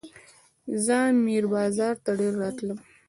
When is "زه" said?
0.85-0.97